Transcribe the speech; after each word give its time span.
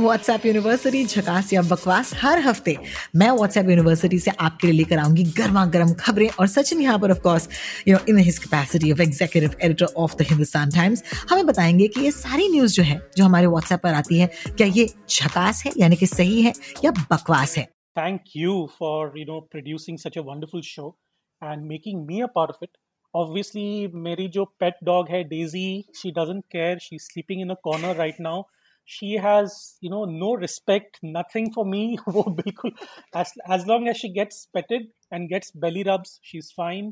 WhatsApp 0.00 0.44
university 0.46 1.04
झकास 1.04 1.52
या 1.52 1.62
बकवास, 1.62 2.12
हर 2.16 2.38
हफ़्ते 2.38 2.76
मैं 3.16 3.30
व्हाट्सएप 3.30 3.68
यूनिवर्सिटी 3.70 4.18
से 4.18 4.30
आपके 4.40 4.66
लिए 4.66 4.76
लेकर 4.76 4.98
आऊँगी 4.98 5.24
गर्मा 5.38 5.64
गर्म 5.74 5.92
खबरें 6.00 6.28
और 6.30 6.46
सचिन 6.48 6.80
यहाँ 6.80 6.98
पर 6.98 7.10
of 7.10 7.20
course 7.20 7.48
you 7.88 7.96
know 7.96 8.04
in 8.08 8.18
his 8.18 8.38
capacity 8.38 8.92
of 8.92 9.02
executive 9.02 9.56
editor 9.62 9.92
of 9.96 10.16
the 10.16 10.26
Hindustan 10.30 10.70
Times 10.70 11.02
हमें 11.30 11.46
बताएँगे 11.46 11.88
कि 11.88 12.00
ये 12.00 12.10
सारी 12.12 12.48
न्यूज़ 12.48 12.74
जो 12.74 12.82
है, 12.82 13.00
जो 13.16 13.24
हमारे 13.24 13.46
व्हाट्सएप 13.46 13.80
पर 13.82 13.94
आती 13.94 14.18
है, 14.18 14.30
क्या 14.48 14.66
ये 14.68 14.86
झकास 15.10 15.62
है, 15.66 15.72
यानी 15.78 15.96
कि 15.96 16.06
सही 16.06 16.42
है 16.42 16.52
या 16.84 16.90
बकवास 16.90 17.56
है? 17.58 17.64
Thank 17.96 18.20
you 18.36 18.68
for 18.78 19.18
you 19.18 19.24
know 19.24 19.40
producing 19.50 19.98
such 19.98 20.18
a 20.18 20.22
wonderful 20.22 20.62
show 20.64 20.96
and 21.42 21.64
making 21.64 22.06
me 22.06 22.20
a 22.20 22.26
part 22.34 22.50
of 22.50 22.64
it 22.64 22.76
obviously 23.14 23.86
मेरी 24.02 24.28
जो 24.28 24.44
पेट 24.60 24.74
डॉग 24.84 25.08
है 25.10 25.22
Daisy 25.28 25.68
she 25.96 26.10
doesn't 26.18 26.44
care 26.52 26.78
she 26.78 26.98
sleeping 27.00 27.40
in 27.40 27.50
a 27.50 27.54
corner 27.64 27.96
right 27.96 28.20
now 28.20 28.42
she 28.87 29.07
has 29.21 29.53
you 29.85 29.89
know 29.91 30.01
no 30.17 30.27
respect 30.41 30.97
nothing 31.13 31.47
for 31.53 31.63
me 31.69 31.79
वो 32.17 32.23
बिल्कुल 32.39 32.71
as 33.21 33.31
as 33.57 33.65
long 33.71 33.87
as 33.93 34.01
she 34.01 34.09
gets 34.17 34.43
petted 34.57 34.85
and 35.17 35.31
gets 35.31 35.55
belly 35.63 35.85
rubs 35.87 36.11
she's 36.31 36.51
fine 36.59 36.91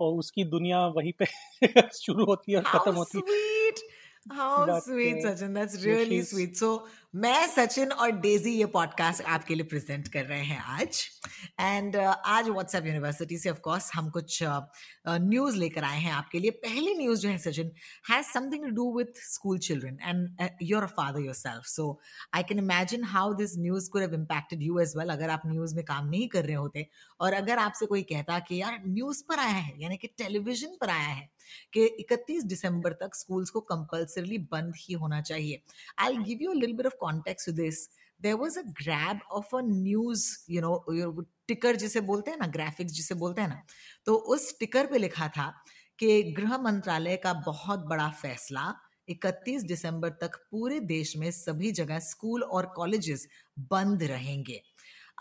और 0.00 0.14
उसकी 0.22 0.44
दुनिया 0.52 0.78
वहीं 0.94 1.12
पे 1.22 1.26
शुरू 1.98 2.24
होती 2.30 2.52
है 2.52 2.58
और 2.58 2.64
खत्म 2.70 2.94
होती 3.02 3.18
है 3.18 3.24
sweet 3.26 3.84
How 4.36 4.52
But, 4.68 4.84
sweet, 4.84 5.16
uh, 5.20 5.30
Sachin. 5.30 5.56
That's 5.56 5.74
yeah, 5.80 5.88
really 5.88 6.18
she's- 6.18 6.28
sweet. 6.28 6.54
So, 6.60 6.68
मैं 7.15 7.47
सचिन 7.47 7.91
और 7.91 8.11
डेजी 8.11 8.51
ये 8.51 8.65
पॉडकास्ट 8.65 9.21
आपके 9.23 9.55
लिए 9.55 9.63
प्रेजेंट 9.63 10.07
कर 10.07 10.25
रहे 10.25 10.43
हैं 10.45 10.57
आज। 10.57 11.01
एंड 11.59 11.95
uh, 11.95 12.15
आज 12.25 12.49
व्हाट्सएप 12.49 12.85
यूनिवर्सिटी 12.85 13.37
से 13.37 13.49
ऑफ़ 13.49 13.59
कोर्स 13.59 13.89
हम 13.95 14.09
कुछ 14.09 14.39
न्यूज़ 14.43 15.53
uh, 15.53 15.59
लेकर 15.59 15.83
आए 15.83 15.99
हैं 15.99 16.11
आपके 16.11 16.39
लिए। 16.39 16.51
पहली 16.51 16.93
न्यूज़ 16.95 17.19
जो 17.19 17.29
है 17.29 17.37
Sachin 17.37 17.71
has 18.09 18.25
something 18.25 18.63
to 18.63 18.69
do 18.69 18.97
with 18.97 19.21
school 19.31 19.57
children 19.59 19.97
and 20.01 20.49
your 20.61 20.85
father 20.87 21.19
yourself 21.33 21.65
so 21.65 21.99
I 22.33 22.43
can 22.43 22.59
imagine 22.59 23.03
how 23.03 23.33
this 23.33 23.57
news 23.57 23.89
could 23.89 24.01
have 24.01 24.13
impacted 24.13 24.61
you 24.63 24.79
as 24.79 24.93
well 24.97 25.09
अगर 25.09 25.29
आप 25.29 25.41
न्यूज़ 25.45 25.75
में 25.75 25.83
काम 25.85 26.09
नहीं 26.09 26.27
कर 26.27 26.45
रहे 26.45 26.55
होते। 26.55 26.87
और 27.19 27.33
अगर 27.33 27.57
आपसे 27.57 27.85
कोई 27.85 28.01
कहता 28.03 28.39
कि 28.39 28.61
यार 28.61 28.81
न्यूज़ 28.87 29.23
पर 29.29 29.39
आया 29.39 29.57
है 29.57 29.81
यानी 29.81 29.97
कि 29.97 30.07
टेलीविज़न 30.07 30.77
पर 30.81 30.89
आया 30.89 31.07
है 31.07 31.29
कि 31.73 31.85
31 32.01 32.43
दिसंबर 32.43 32.93
तक 32.93 33.15
स्कूल्स 33.15 33.49
को 33.49 33.59
कंपल्सरली 33.59 34.37
बंद 34.51 34.73
ही 34.77 34.93
होना 34.93 35.21
चाहिए। 35.21 35.61
I 35.99 36.17
give 36.17 36.39
you 36.41 36.53
little 36.53 36.75
bit 36.75 36.85
of 36.85 36.93
context 36.99 37.49
to 37.49 37.55
this 37.55 37.87
there 38.21 38.35
was 38.35 38.57
a 38.57 38.61
grab 38.81 39.19
of 39.31 39.55
a 39.55 39.61
news 39.63 40.27
you 40.49 40.61
know 40.61 41.21
ticker 41.47 41.75
जिसे 41.75 42.01
बोलते 42.01 42.31
हैं 42.31 42.37
ना 42.37 42.47
ग्राफिक्स 42.47 42.93
जिसे 42.93 43.15
बोलते 43.15 43.41
हैं 43.41 43.49
ना 43.49 43.61
तो 44.05 44.15
उस 44.33 44.57
टिकर 44.59 44.87
पे 44.87 44.97
लिखा 44.97 45.27
था 45.37 45.51
कि 45.99 46.21
गृह 46.37 46.57
मंत्रालय 46.57 47.15
का 47.17 47.33
बहुत 47.45 47.79
बड़ा 47.85 48.09
फैसला 48.21 48.73
31 49.09 49.63
दिसंबर 49.63 50.09
तक 50.21 50.35
पूरे 50.51 50.79
देश 50.89 51.15
में 51.17 51.29
सभी 51.31 51.71
जगह 51.71 51.99
स्कूल 51.99 52.43
और 52.43 52.65
कॉलेजेस 52.75 53.27
बंद 53.71 54.03
रहेंगे। 54.03 54.61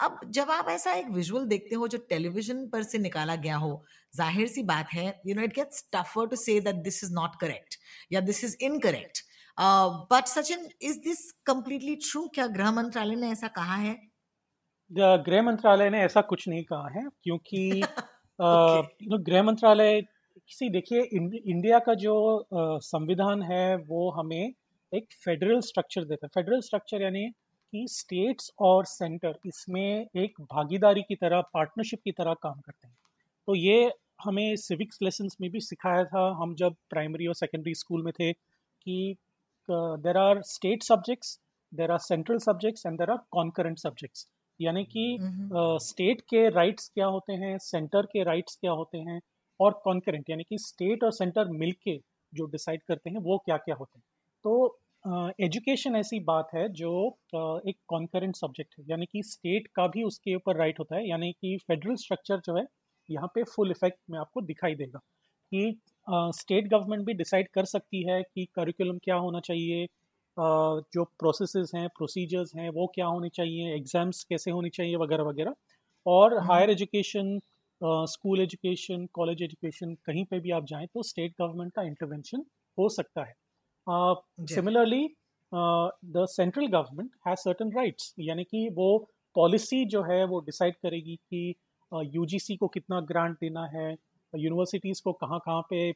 अब 0.00 0.20
जब 0.30 0.50
आप 0.50 0.68
ऐसा 0.68 0.92
एक 0.92 1.08
विजुअल 1.10 1.46
देखते 1.46 1.74
हो 1.74 1.88
जो 1.88 1.98
टेलीविज़न 2.08 2.66
पर 2.68 2.82
से 2.82 2.98
निकाला 2.98 3.36
गया 3.36 3.56
हो, 3.56 3.84
ज़ाहिर 4.12 4.48
सी 4.48 4.62
बात 4.62 4.92
है 4.92 5.06
you 5.26 5.34
know 5.34 5.42
it 5.42 5.54
gets 5.54 5.84
tougher 5.92 6.26
to 6.26 6.36
say 6.36 6.58
that 6.60 6.82
this 6.84 7.02
is 7.04 7.12
not 7.12 7.40
correct 7.40 7.78
या 8.12 8.20
this 8.20 8.44
is 8.44 8.56
incorrect 8.60 9.24
but 9.58 10.26
Sachin 10.26 10.68
is 10.82 10.98
this 11.00 11.30
completely 11.46 11.94
true 11.96 12.26
क्या 12.34 12.46
गृह 12.46 12.70
मंत्रालय 12.70 13.14
ने 13.14 13.30
ऐसा 13.30 13.48
कहा 13.48 13.76
है? 13.76 13.96
गृह 14.90 15.42
मंत्रालय 15.42 15.90
ने 15.90 16.00
ऐसा 16.00 16.20
कुछ 16.20 16.48
नहीं 16.48 16.64
कहा 16.64 16.88
है 16.88 17.04
क्योंकि 17.22 17.82
गृह 19.20 19.42
मंत्रालय 19.42 20.00
किसी 20.02 20.68
देखिए 20.68 21.00
इंडिया 21.02 21.78
का 21.78 21.94
जो 21.94 22.14
संविधान 22.82 23.42
है 23.42 23.76
वो 23.76 24.10
हमें 24.10 24.52
एक 24.92 25.06
फेडरल 25.24 25.60
स्ट्रक्चर 25.60 26.04
देता 26.04 26.26
है। 26.26 26.28
फेडरल 26.34 26.60
स्ट्रक्चर 26.60 27.02
यानी 27.02 27.26
कि 27.72 27.86
स्टेट्स 27.90 28.50
और 28.60 28.84
सेंटर 28.84 29.38
इसमें 29.46 30.06
एक 30.16 30.40
भागीदारी 30.42 31.02
की 31.02 31.14
तरह 31.14 31.40
पार्टनरशिप 31.54 32.00
की 32.04 32.12
तरह 32.12 32.34
काम 32.42 32.60
करते 32.60 32.88
हैं। 32.88 32.96
तो 33.48 33.54
ये 33.54 33.92
हमें 34.24 34.56
सिविक्स 34.56 34.98
लेसन्स 35.02 35.36
में 35.40 35.50
भी 35.50 35.60
सिखाया 35.60 36.04
था 36.04 36.26
हम 36.42 36.54
जब 36.54 36.74
प्राइमरी 36.90 37.26
और 37.26 37.34
सेकेंडरी 37.34 37.74
स्कूल 37.74 38.02
में 38.02 38.12
थे 38.12 38.32
कि 38.32 39.16
there 39.70 40.16
are 40.18 40.42
state 40.44 40.82
subjects 40.82 41.38
there 41.72 41.90
are 41.90 41.98
central 42.00 42.38
subjects 42.40 42.86
and 42.86 42.98
there 42.98 43.10
are 43.10 43.18
concurrent 43.32 43.78
subjects 43.78 44.26
यानी 44.60 44.84
कि। 44.86 45.18
स्टेट 45.82 46.20
के 46.30 46.48
राइट्स 46.50 46.88
क्या 46.94 47.06
होते 47.06 47.32
हैं 47.34 47.56
सेंटर 47.62 48.06
के 48.06 48.22
राइट्स 48.24 48.56
क्या 48.56 48.72
होते 48.72 48.98
हैं 49.00 49.20
और 49.60 49.80
कॉन्करेंट 49.84 50.30
यानी 50.30 50.44
कि 50.44 50.58
स्टेट 50.58 51.04
और 51.04 51.12
सेंटर 51.12 51.48
मिलके 51.54 51.96
जो 52.32 52.46
डिसाइड 52.46 52.82
करते 52.88 53.10
हैं 53.10 53.18
वो 53.22 53.38
क्या 53.46 53.56
क्या 53.58 53.74
होते 53.74 53.98
हैं। 53.98 54.04
तो 54.44 54.78
एजुकेशन 55.40 55.96
ऐसी 55.96 56.18
बात 56.22 56.48
है 56.54 56.68
जो 56.74 56.92
अ, 57.08 57.60
एक 57.68 57.76
कॉन्करेंट 57.88 58.36
सब्जेक्ट 58.36 58.74
है। 58.78 58.84
यानी 58.88 59.06
कि 59.06 59.22
स्टेट 59.24 59.66
का 59.76 59.86
भी 59.88 60.02
उसके 60.02 60.34
ऊपर 60.36 60.56
राइट 60.56 60.78
होता 60.80 60.96
है। 60.96 61.08
यानी 61.08 61.32
कि 61.32 61.56
फेडरल 61.68 61.94
स्ट्रक्चर 61.96 62.40
जो 62.46 62.56
है 62.56 62.64
यहाँ 63.08 63.28
पे 63.34 63.42
फुल 63.46 63.70
इफ़ेक्ट 63.70 63.98
में 64.10 64.18
आपको 64.18 64.40
दिखाई 64.42 64.74
देगा 64.74 64.98
कि 65.52 65.80
स्टेट 66.32 66.68
गवर्नमेंट 66.68 67.04
भी 67.06 67.14
डिसाइड 67.14 67.48
कर 67.54 67.64
सकती 67.66 68.02
है 68.04 68.22
कि 68.24 68.44
करिकुलम 68.56 68.98
क्या 69.04 69.16
होना 69.18 69.40
चाहिए 69.42 69.84
अ, 69.84 69.88
जो 70.94 71.04
प्रोसेसेस 71.20 71.70
हैं 71.74 71.88
प्रोसीजर्स 71.96 72.52
हैं 72.56 72.68
वो 72.72 72.86
क्या 72.94 73.06
होने 73.06 73.28
चाहिए 73.30 73.74
एग्ज़ाम्स 73.76 74.22
कैसे 74.24 74.50
होने 74.50 74.70
चाहिए 74.70 74.96
वगैरह 74.98 75.24
वगैरह। 75.24 75.54
और। 76.06 76.38
Higher 76.44 76.70
education 76.70 77.38
school 78.08 78.40
education 78.40 79.06
college 79.14 79.42
education 79.42 79.94
कहीं 80.06 80.24
पे 80.26 80.40
भी 80.40 80.50
आप 80.52 80.64
जाएँ 80.66 80.86
तो 80.88 81.02
स्टेट 81.04 81.34
गवर्नमेंट 81.40 81.72
का 81.74 81.82
इंटरवेंशन 81.84 82.44
हो 82.78 82.88
सकता 82.90 83.24
है। 83.24 83.34
Similarly 84.48 85.06
the 85.52 86.26
central 86.30 86.66
government 86.68 87.10
has 87.28 87.38
certain 87.40 87.72
rights 87.72 88.14
यानी 88.20 88.44
कि 88.44 88.68
वो 88.74 88.88
पॉलिसी 89.36 89.84
जो 89.86 90.02
है 90.04 90.24
वो 90.26 90.40
डिसाइड 90.42 90.74
करेगी 90.78 91.16
कि 91.16 91.54
यू 91.92 92.02
यूजीसी 92.14 92.56
को 92.56 92.68
कितना 92.68 93.00
ग्रांट 93.04 93.36
देना 93.40 93.66
है 93.68 93.94
यूनिवर्सिटीज़ 94.32 95.00
को 95.04 95.12
कहाँ 95.14 95.38
कहाँ 95.40 95.62
पे 95.70 95.90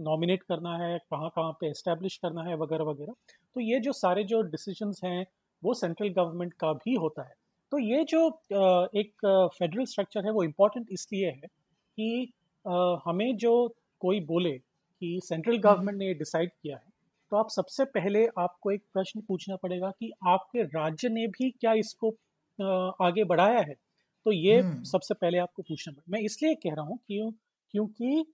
नॉमिनेट 0.00 0.42
करना 0.42 0.76
है 0.78 0.98
कहाँ 1.00 1.28
कहाँ 1.36 1.52
पे 1.60 1.70
इस्टेब्लिश 1.70 2.16
करना 2.16 2.42
है 2.42 2.56
वगैरह 2.56 2.84
वगैरह। 2.84 3.12
तो 3.56 3.60
ये 3.60 3.80
जो 3.80 3.92
सारे 3.94 4.24
जो 4.24 4.40
डिसीजंस 4.44 5.00
हैं 5.04 5.26
वो 5.62 5.74
सेंट्रल 5.74 6.08
गवर्नमेंट 6.10 6.52
का 6.60 6.72
भी 6.74 6.94
होता 6.96 7.22
है। 7.22 7.34
तो 7.72 7.78
ये 7.78 8.04
जो 8.04 8.26
एक 8.94 9.26
फेडरल 9.58 9.84
स्ट्रक्चर 9.84 10.24
है 10.24 10.30
वो 10.32 10.42
इम्पोर्टेंट 10.44 10.86
इसलिए 10.92 11.26
है 11.26 11.48
कि 11.98 12.32
हमें 13.06 13.36
जो 13.36 13.52
कोई 14.02 14.20
बोले 14.26 14.50
कि 14.52 15.18
सेंट्रल 15.24 15.58
गवर्नमेंट 15.58 15.98
ने 15.98 16.06
ये 16.06 16.14
डिसाइड 16.14 16.50
किया 16.52 16.76
है 16.76 16.90
तो 17.32 17.36
आप 17.36 17.50
सबसे 17.50 17.84
पहले 17.86 18.26
आपको 18.38 18.70
एक 18.70 18.82
प्रश्न 18.94 19.20
पूछना 19.28 19.56
पड़ेगा 19.56 19.90
कि 19.90 20.10
आपके 20.28 20.62
राज्य 20.64 21.08
ने 21.08 21.26
भी 21.28 21.50
क्या 21.50 21.72
इसको 21.74 22.10
आगे 23.04 23.24
बढ़ाया 23.24 23.60
है? 23.60 23.74
तो 24.26 24.32
ये 24.32 24.58
हम्म। 24.60 24.82
सबसे 24.84 25.14
पहले 25.14 25.38
आपको 25.38 25.62
पूछना 25.62 25.92
पड़ेगा। 25.92 26.12
मैं 26.12 26.20
इसलिए 26.24 26.54
कह 26.54 26.74
रहा 26.74 26.84
हूँ 26.84 26.98
क्यों 26.98 27.30
क्योंकि 27.74 28.24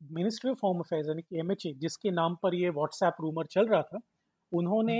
मिनिस्ट्री 0.00 0.50
ऑफ़ 0.50 0.58
होम 0.64 0.80
अफेयर्स 0.80 1.08
यानी 1.08 1.22
कि 1.22 1.38
एम 1.38 1.52
जिसके 1.80 2.10
नाम 2.10 2.34
पर 2.42 2.54
ये 2.54 2.70
व्हाट्सएप 2.70 3.16
रूमर 3.20 3.46
चल 3.46 3.66
रहा 3.68 3.82
था 3.82 3.98
उन्होंने 4.52 4.96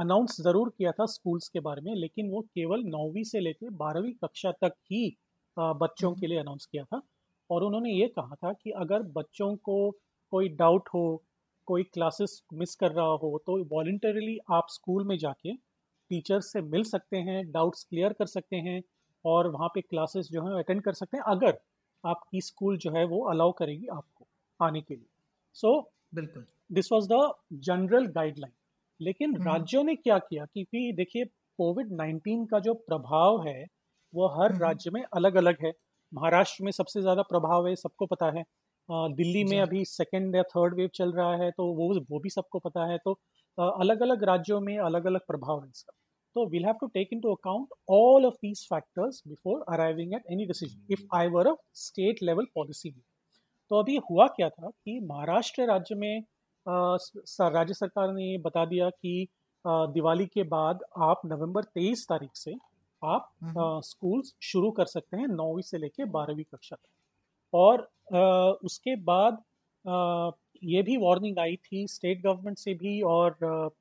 अनाउंस 0.00 0.40
ज़रूर 0.40 0.68
किया 0.78 0.92
था 0.92 1.06
स्कूल्स 1.06 1.48
के 1.48 1.60
बारे 1.60 1.82
में 1.82 1.94
लेकिन 1.96 2.30
वो 2.30 2.40
केवल 2.54 2.82
नौवीं 2.86 3.22
से 3.24 3.40
लेकर 3.40 3.70
बारहवीं 3.76 4.12
कक्षा 4.24 4.52
तक 4.62 4.74
ही 4.90 5.06
अ, 5.56 5.72
बच्चों 5.74 6.12
के 6.14 6.26
लिए 6.26 6.38
अनाउंस 6.38 6.66
किया 6.66 6.84
था। 6.84 7.00
और 7.50 7.62
उन्होंने 7.64 7.90
ये 7.92 8.06
कहा 8.08 8.34
था 8.34 8.52
कि 8.54 8.70
अगर 8.78 9.02
बच्चों 9.12 9.54
को 9.58 9.76
कोई 10.32 10.48
डाउट 10.56 10.88
हो 10.94 11.02
कोई 11.68 11.82
क्लासेस 11.84 12.42
मिस 12.54 12.74
कर 12.74 12.92
रहा 12.92 13.06
हो 13.22 13.38
तो 13.46 13.58
वॉल्टरली 13.66 14.38
आप 14.52 14.66
स्कूल 14.70 15.04
में 15.06 15.16
जाके 15.18 15.52
टीचर्स 16.10 16.52
से 16.52 16.60
मिल 16.62 16.82
सकते 16.84 17.16
हैं 17.28 17.40
डाउट्स 17.52 17.84
क्लियर 17.84 18.12
कर 18.12 18.26
सकते 18.26 18.56
हैं 18.60 18.82
और 19.24 19.48
वहाँ 19.48 19.68
पे 19.74 19.80
क्लासेस 19.80 20.28
जो 20.32 20.42
हैं 20.46 20.58
अटेंड 20.58 20.82
कर 20.82 20.92
सकते 20.94 21.16
हैं 21.16 21.24
अगर 21.26 21.58
आपकी 22.04 22.40
स्कूल 22.40 22.76
जो 22.78 22.90
है 22.90 23.04
वो 23.06 23.20
अलाउ 23.30 23.52
करेगी 23.52 23.86
आपको 23.88 24.26
आने 24.60 24.80
के 24.80 24.94
लिए। 24.94 25.06
सो 25.56 25.80
बिल्कुल। 26.12 26.46
This 26.70 26.92
was 26.92 27.08
the 27.08 27.32
general 27.64 28.06
guideline 28.08 28.52
लेकिन 29.00 29.34
हम्म। 29.36 29.48
राज्यों 29.48 29.82
ने 29.84 29.94
क्या 29.96 30.18
किया 30.20 30.44
क्योंकि 30.46 30.92
देखिए 30.96 31.24
कोविड 31.58 31.92
19 31.92 32.46
का 32.46 32.58
जो 32.60 32.74
प्रभाव 32.82 33.46
है 33.48 33.64
वो 34.12 34.28
हर 34.34 34.52
हम्म। 34.52 34.62
राज्य 34.62 34.90
में 34.90 35.02
अलग 35.14 35.34
अलग 35.36 35.64
है। 35.64 35.72
महाराष्ट्र 36.12 36.64
में 36.64 36.70
सबसे 36.72 37.00
ज़्यादा 37.00 37.22
प्रभाव 37.22 37.66
है 37.68 37.74
सबको 37.76 38.06
पता 38.06 38.30
है। 38.30 38.44
दिल्ली 38.88 39.44
में 39.44 39.60
अभी 39.60 39.84
सेकेंड 39.84 40.36
या 40.36 40.42
थर्ड 40.44 40.74
वेव 40.74 40.88
चल 40.94 41.12
रहा 41.12 41.36
है 41.36 41.50
तो 41.50 41.66
वो 41.74 41.88
वो 42.10 42.18
भी 42.20 42.30
सबको 42.30 42.58
पता 42.60 42.86
है। 42.86 42.98
तो 42.98 43.18
अलग 43.58 44.02
अलग 44.02 44.24
राज्यों 44.24 44.60
में 44.60 44.78
अलग 44.80 45.06
अलग 45.06 45.20
प्रभाव 45.28 45.62
है 45.64 45.70
इसका। 45.70 45.92
तो 46.36 46.44
we'll 46.50 46.66
have 46.66 46.78
to 46.80 46.88
take 46.96 47.10
into 47.12 47.30
account 47.30 47.72
all 47.86 48.26
of 48.26 48.36
these 48.42 48.60
factors 48.64 49.22
before 49.32 49.56
arriving 49.68 50.14
at 50.14 50.30
any 50.30 50.46
decision 50.46 50.80
if 50.88 51.02
I 51.12 51.26
were 51.28 51.46
a 51.48 51.56
state 51.86 52.22
level 52.28 52.46
policy 52.58 52.92
तो 53.70 53.78
अभी 53.78 53.96
हुआ 54.10 54.26
क्या 54.36 54.48
था 54.48 54.70
कि 54.70 54.98
महाराष्ट्र 55.10 55.66
राज्य 55.66 55.94
में 55.94 56.24
राज्य 56.66 57.74
सरकार 57.74 58.12
ने 58.12 58.24
ये 58.30 58.38
बता 58.38 58.64
दिया 58.64 58.88
कि 58.90 59.28
दिवाली 59.66 60.26
के 60.26 60.42
बाद 60.42 60.80
आप 61.02 61.20
नवंबर 61.26 61.64
23 61.78 62.04
तारीख 62.08 62.30
से 62.34 62.54
आप 63.02 63.30
स्कूल 63.84 64.22
शुरू 64.42 64.70
कर 64.70 64.86
सकते 64.86 65.16
हैं 65.16 65.28
नौवीं 65.28 65.62
से 65.62 65.78
लेके 65.78 66.04
बारहवीं 66.16 66.44
कक्षा 66.44 66.76
तक। 66.76 66.88
और 67.54 67.88
आ, 68.14 68.50
उसके 68.68 68.96
बाद 69.10 69.42
आ, 69.84 70.30
ये 70.64 70.82
भी 70.82 70.96
वार्निंग 70.96 71.38
आई 71.38 71.56
थी 71.66 71.86
स्टेट 71.88 72.22
गवर्नमेंट 72.22 72.58
से 72.58 72.74
भी 72.82 73.00
और 73.14 73.36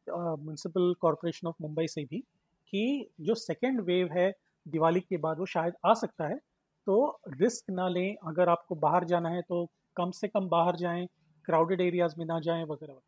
म्यूनसिपल 0.10 0.94
कॉरपोरेशन 1.02 1.48
ऑफ़ 1.48 1.56
मुंबई 1.62 1.88
से 1.88 2.06
भी 2.06 2.24
कि 2.74 3.10
जो 3.22 3.36
सेकेंड 3.38 3.82
वेव 3.82 4.10
है 4.14 4.32
दिवाली 4.66 5.00
के 5.00 5.18
बाद 5.18 5.40
वो 5.40 5.46
शायद 5.48 5.74
आ 5.86 5.94
सकता 5.94 6.28
है 6.28 6.38
तो 6.88 6.96
रिस्क 7.32 7.72
ना 7.72 7.88
लें। 7.90 8.16
अगर 8.28 8.50
आपको 8.50 8.76
बाहर 8.78 9.06
जाना 9.06 9.30
है 9.30 9.42
तो 9.42 9.66
कम 9.98 10.12
से 10.12 10.28
कम 10.28 10.48
बाहर 10.50 10.76
जाएँ 10.76 11.08
क्राउडेड 11.48 11.82
एरियाज़ 11.82 12.16
में 12.18 12.26
ना 12.26 12.40
जाएँ 12.40 12.64
वगैरह 12.64 12.94
वगैरह। 12.94 13.02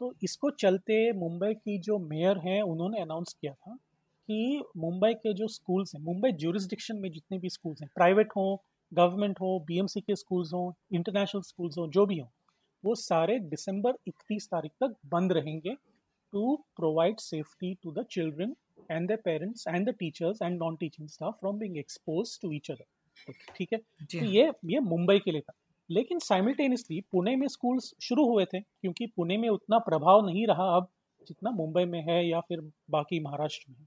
तो 0.00 0.12
इसको 0.22 0.50
चलते 0.52 1.12
मुंबई 1.12 1.52
की 1.54 1.78
जो 1.80 1.98
मेयर 2.00 2.38
हैं, 2.38 2.60
उन्होंने 2.62 3.00
अनाउंस 3.02 3.34
किया 3.40 3.52
था 3.52 3.74
कि 4.28 4.62
मुंबई 4.76 5.12
के 5.14 5.32
जो 5.34 5.48
स्कूल्स 5.48 5.94
हैं, 5.94 6.02
मुंबई 6.02 6.32
ज्यूरिस्डिक्शन 6.34 6.96
में 6.96 7.10
जितने 7.10 7.38
भी 7.38 7.48
स्कूल्स 7.48 7.82
हैं 7.82 7.88
प्राइवेट 7.94 8.32
हों 8.36 8.56
गवर्नमेंट 8.92 9.40
हो 9.40 9.58
बीएमसी 9.60 10.00
के 10.00 10.16
स्कूल्स 10.16 10.52
हों 10.54 10.72
इंटरनेशनल 10.92 11.42
स्कूल्स 11.42 11.78
हों, 11.78 11.88
जो 11.90 12.06
भी 12.06 12.18
हों, 12.18 12.28
वो 12.84 12.94
सारे 12.94 13.38
दिसंबर 13.50 13.94
31 14.08 14.46
तारीख 14.46 14.72
तक 14.82 14.94
बंद 15.06 15.32
रहेंगे 15.32 15.74
to 16.32 16.56
provide 16.76 17.18
safety 17.20 17.74
to 17.82 17.92
the 17.92 18.04
children 18.10 18.54
and 18.90 19.10
the 19.12 19.18
parents 19.24 19.66
and 19.68 19.88
the 19.90 19.94
teachers 19.98 20.42
and 20.42 20.58
non 20.58 20.76
teaching 20.76 21.08
staff 21.08 21.38
from 21.40 21.58
being 21.58 21.76
expose 21.78 22.38
to 22.42 22.52
each 22.52 22.70
other 22.70 23.32
ठीक 23.56 23.72
है? 23.72 23.78
तो 23.78 24.24
ये 24.24 24.50
ये 24.64 24.80
मुंबई 24.80 25.18
के 25.18 25.30
लिए 25.30 25.40
था। 25.40 25.52
लेकिन 25.90 26.18
साइमल्टेनियसली 26.18 27.00
पुणे 27.12 27.34
में 27.36 27.46
स्कूल्स 27.48 27.92
शुरू 28.02 28.28
हुए 28.28 28.44
थे 28.44 28.60
क्योंकि 28.60 29.06
पुणे 29.06 29.36
में 29.36 29.48
उतना 29.48 29.78
प्रभाव 29.78 30.26
नहीं 30.26 30.46
रहा 30.46 30.64
अब 30.76 30.88
जितना 31.26 31.50
मुंबई 31.50 31.84
में 31.84 32.00
है 32.08 32.26
या 32.28 32.40
फिर 32.40 32.60
बाकी 32.90 33.20
महाराष्ट्र 33.20 33.70
में। 33.70 33.86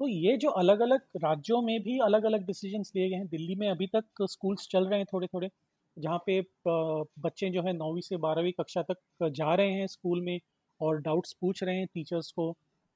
तो 0.00 0.08
ये 0.08 0.36
जो 0.36 0.50
अलग 0.50 0.80
अलग 0.80 1.00
राज्यों 1.24 1.60
में 1.62 1.80
भी 1.82 1.98
अलग 1.98 2.24
अलग 2.24 2.46
डिसीज़न 2.46 2.82
लिए 2.96 3.08
गए 3.08 3.16
हैं 3.16 3.26
दिल्ली 3.28 3.54
में 3.54 3.68
अभी 3.68 3.86
तक 3.86 4.22
स्कूल्स 4.30 4.68
चल 4.70 4.86
रहे 4.86 4.98
हैं 4.98 5.06
थोड़े 5.12 5.26
थोड़े 5.26 5.48
जहाँ 5.96 6.18
पे 6.26 6.40
बच्चे 7.20 7.50
जो 7.50 7.62
है 7.62 7.72
नौवीं 7.72 8.00
से 8.00 8.16
बारहवीं 8.16 8.52
कक्षा 8.52 8.82
तक 8.82 9.28
जा 9.32 9.54
रहे 9.54 9.72
हैं 9.72 9.86
स्कूल 9.86 10.20
में 10.20 10.38
और 10.80 11.00
डाउट्स 11.00 11.32
पूछ 11.40 11.62
रहे 11.62 11.76
हैं 11.76 11.86
टीचर्स 11.94 12.30
को 12.30 12.50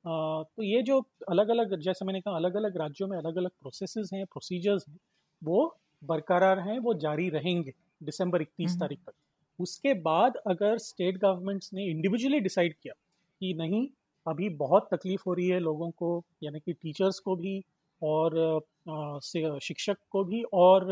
तो 0.05 0.63
ये 0.63 0.83
जो 0.83 0.99
अलग 1.31 1.49
अलग 1.49 1.79
जैसे 1.81 2.05
मैंने 2.05 2.21
कहा 2.21 2.37
अलग 2.37 2.55
अलग 2.57 2.77
राज्यों 2.77 3.09
में 3.09 3.17
अलग 3.19 3.37
अलग 3.39 3.51
प्रोसेस 3.61 4.11
हैं 4.15 4.25
प्रोसीजर्स 4.27 4.85
हैं 4.89 4.99
वो 5.43 5.59
बरकरार 6.03 6.59
हैं 6.61 6.79
वो 6.79 6.95
जारी 6.95 7.29
रहेंगे 7.31 7.73
दिसंबर 8.03 8.43
इकतीस 8.43 8.79
तारीख 8.79 8.99
तक। 9.07 9.13
उसके 9.59 9.95
बाद 10.03 10.37
अगर 10.47 10.79
स्टेट 10.79 11.19
गवर्नमेंट्स 11.19 11.73
ने 11.75 11.85
इंडिविजुअली 11.91 12.41
डिसाइड 12.41 12.75
किया 12.83 12.95
कि 13.41 13.53
नहीं 13.55 13.87
अभी 14.27 14.49
बहुत 14.57 14.89
तकलीफ़ 14.95 15.23
हो 15.27 15.35
रही 15.35 15.49
है 15.49 15.59
लोगों 15.61 15.91
को 15.93 16.11
यानी 16.43 16.61
कि 16.61 16.73
टीचर्स 16.73 17.19
को 17.21 17.37
भी 17.37 17.63
और 18.03 18.61
शिक्षक 19.61 19.97
को 20.11 20.25
भी 20.25 20.43
और 20.55 20.87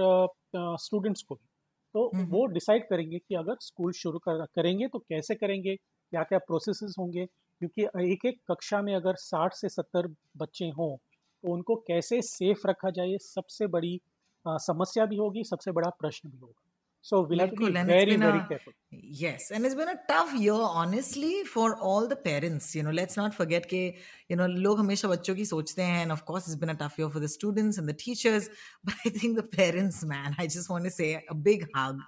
स्टूडेंट्स 0.57 1.23
को 1.23 1.35
भी 1.35 1.47
तो 1.95 2.15
वो 2.27 2.45
डिसाइड 2.47 2.89
करेंगे 2.89 3.19
कि 3.19 3.35
अगर 3.35 3.57
स्कूल 3.61 3.93
शुरू 3.93 4.19
कर, 4.19 4.45
करेंगे 4.47 4.89
तो 4.89 4.99
कैसे 4.99 5.35
करेंगे 5.35 5.77
क्या 5.77 6.23
क्या 6.23 6.39
प्रोसेस 6.39 6.95
होंगे 6.99 7.27
क्योंकि 7.61 8.13
एक 8.13 8.25
एक 8.27 8.41
कक्षा 8.51 8.83
में 8.83 8.95
अगर 8.95 9.17
60 9.25 9.51
से 9.55 9.69
70 9.69 10.09
बच्चे 10.37 10.69
हों 10.79 10.97
तो 10.97 11.53
उनको 11.53 11.77
कैसे 11.77 12.23
सेफ़ 12.23 12.67
रखा 12.69 12.91
जाए 12.91 13.17
सबसे 13.21 13.67
बड़ी 13.67 14.01
आ, 14.49 14.57
समस्या 14.57 15.07
भी 15.07 15.17
होगी 15.17 15.45
सबसे 15.45 15.73
बड़ा 15.73 15.91
प्रश्न 15.91 16.29
भी 16.29 16.39
होगा 16.39 16.71
So 17.03 17.23
we'll 17.23 17.39
have 17.39 17.51
to 17.51 17.57
be 17.57 17.71
very, 17.71 18.17
very 18.17 18.39
a, 18.39 18.47
careful. 18.47 18.75
Yes, 18.91 19.51
and 19.51 19.65
it's 19.65 19.75
been 19.75 19.89
a 19.89 19.99
tough 20.07 20.35
year, 20.35 20.53
honestly, 20.53 21.45
for 21.45 21.77
all 21.77 22.07
the 22.07 22.17
parents. 22.17 22.75
You 22.75 22.83
know, 22.83 22.91
let's 22.91 23.17
not 23.17 23.35
forget 23.35 23.71
that 23.71 23.95
you 24.29 24.37
know 24.37 24.47
लोग 24.47 24.79
हमेशा 24.81 25.09
बच्चों 25.09 25.35
की 25.35 25.45
सोचते 25.45 25.83
हैं, 25.83 26.03
and 26.03 26.13
of 26.13 26.27
course, 26.27 26.47
it's 26.47 26.57
been 26.57 26.69
a 26.69 26.75
tough 26.75 26.99
year 26.99 27.09
for 27.09 27.21
the 27.21 27.29
students 27.29 27.79
and 27.79 27.89
the 27.89 27.95
teachers. 27.95 28.51
But 28.85 28.95
I 29.07 29.09
think 29.09 29.37
the 29.37 29.47
parents, 29.57 30.05
man, 30.05 30.37
I 30.39 30.47
just 30.47 30.69
want 30.69 30.85
to 30.85 30.91
say 30.91 31.25
a 31.31 31.35
big 31.35 31.67
hug, 31.75 32.03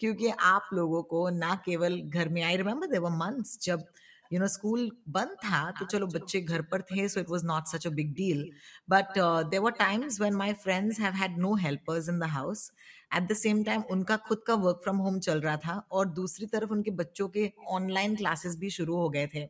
क्योंकि 0.00 0.30
आप 0.52 0.68
लोगों 0.74 1.02
को 1.14 1.28
ना 1.38 1.54
केवल 1.64 2.00
घर 2.00 2.28
में 2.28 2.42
I 2.44 2.56
remember 2.62 2.86
there 2.86 3.02
were 3.02 3.16
months 3.24 3.56
जब 3.64 3.86
you 4.32 4.40
know 4.40 4.46
school 4.48 4.90
बंद 5.16 5.36
था 5.44 5.70
तो 5.78 5.86
चलो 5.86 6.06
बच्चे 6.14 6.40
घर 6.40 6.62
पर 6.72 6.82
थे 6.90 7.08
so 7.08 7.20
it 7.20 7.30
was 7.30 7.44
not 7.44 7.66
such 7.68 7.86
a 7.86 7.90
big 8.00 8.12
deal 8.14 8.48
but 8.90 9.18
there 9.18 9.62
were 9.62 9.72
times 9.78 10.20
when 10.20 10.34
my 10.34 10.52
friends 10.64 11.00
have 11.00 11.14
had 11.22 11.38
no 11.38 11.54
helpers 11.64 12.08
in 12.08 12.18
the 12.18 12.30
house 12.36 12.70
at 13.16 13.28
the 13.30 13.36
same 13.36 13.62
time 13.64 13.82
उनका 13.90 14.16
खुद 14.28 14.42
का 14.46 14.54
वर्क 14.66 14.80
फ्रॉम 14.84 14.96
होम 15.06 15.18
चल 15.28 15.40
रहा 15.40 15.56
था 15.64 15.78
और 15.92 16.08
दूसरी 16.20 16.46
तरफ़ 16.52 16.70
उनके 16.72 16.90
बच्चों 17.02 17.28
के 17.36 17.50
ऑनलाइन 17.78 18.16
क्लासेस 18.16 18.56
भी 18.58 18.70
शुरू 18.70 18.96
हो 18.96 19.08
गए 19.08 19.26
थे. 19.34 19.48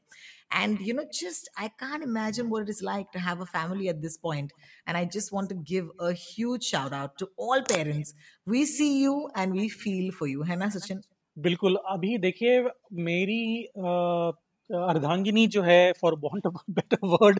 And 0.56 0.80
you 0.86 0.94
know 0.96 1.04
just 1.18 1.48
i 1.62 1.68
can't 1.82 2.04
imagine 2.06 2.50
what 2.50 2.66
it 2.66 2.68
is 2.72 2.80
like 2.88 3.08
to 3.14 3.22
have 3.22 3.40
a 3.40 3.46
family 3.46 3.88
at 3.92 4.02
this 4.02 4.16
point 4.26 4.52
and 4.86 4.98
i 4.98 5.00
just 5.14 5.32
want 5.36 5.50
to 5.52 5.56
give 5.70 5.88
a 6.08 6.10
huge 6.12 6.68
shout 6.72 6.94
out 6.98 7.16
to 7.22 7.28
all 7.36 7.64
parents. 7.70 8.12
We 8.46 8.64
see 8.74 8.90
you 9.00 9.16
and 9.42 9.58
we 9.60 9.66
feel 9.80 10.12
for 10.18 10.28
you. 10.32 10.44
है 10.50 10.56
ना 10.56 10.68
सचिन? 10.76 11.00
बिल्कुल 11.36 11.76
अभी 11.90 12.16
देखिए 12.18 12.60
मेरी 13.08 13.42
अर्धांगिनी 14.70 15.46
जो 15.46 15.62
है 15.62 15.92
for 15.92 16.14
want 16.20 16.46
of 16.46 16.54
better 16.70 17.06
word 17.06 17.38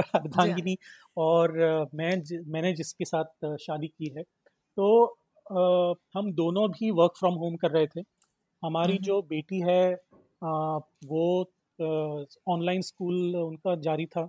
अर्धांगिनी 0.00 0.76
और 1.16 1.52
मैं 1.94 2.10
मैंने 2.52 2.72
जिसके 2.72 3.04
साथ 3.04 3.56
शादी 3.56 3.88
की 3.88 4.12
है 4.16 4.22
तो 4.22 5.04
हम 6.14 6.32
दोनों 6.32 6.68
भी 6.70 6.90
वर्क 6.90 7.12
फ्रॉम 7.18 7.34
होम 7.34 7.56
कर 7.56 7.70
रहे 7.70 7.86
थे। 7.86 8.00
हमारी 8.62 8.98
जो 8.98 9.20
बेटी 9.22 9.60
है 9.60 9.94
वो 10.42 11.50
ऑनलाइन 12.48 12.82
स्कूल 12.82 13.36
उनका 13.36 13.74
जारी 13.80 14.06
था। 14.06 14.28